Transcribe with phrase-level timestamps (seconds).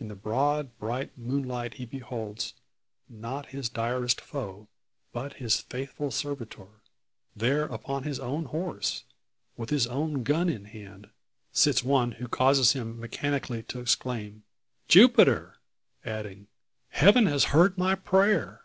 [0.00, 2.54] In the broad bright moonlight he beholds,
[3.08, 4.66] not his direst foe,
[5.12, 6.80] but his faithful servitor.
[7.36, 9.04] There upon his own horse,
[9.56, 11.10] with his own gun in hand,
[11.52, 14.42] sits one who causes him mechanically to exclaim
[14.88, 15.58] "Jupiter!"
[16.04, 16.48] adding,
[16.88, 18.62] "Heaven has heard my prayer!"